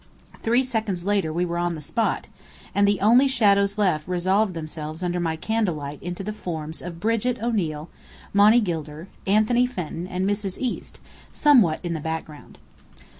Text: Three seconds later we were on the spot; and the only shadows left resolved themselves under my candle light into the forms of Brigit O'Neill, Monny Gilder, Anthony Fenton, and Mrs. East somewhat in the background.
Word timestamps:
Three 0.41 0.63
seconds 0.63 1.05
later 1.05 1.31
we 1.31 1.45
were 1.45 1.59
on 1.59 1.75
the 1.75 1.79
spot; 1.79 2.27
and 2.73 2.87
the 2.87 2.99
only 3.01 3.27
shadows 3.27 3.77
left 3.77 4.07
resolved 4.07 4.55
themselves 4.55 5.03
under 5.03 5.19
my 5.19 5.35
candle 5.35 5.75
light 5.75 6.01
into 6.01 6.23
the 6.23 6.33
forms 6.33 6.81
of 6.81 6.99
Brigit 6.99 7.37
O'Neill, 7.39 7.87
Monny 8.33 8.61
Gilder, 8.61 9.09
Anthony 9.27 9.67
Fenton, 9.67 10.07
and 10.07 10.27
Mrs. 10.27 10.57
East 10.57 10.99
somewhat 11.31 11.79
in 11.83 11.93
the 11.93 11.99
background. 11.99 12.57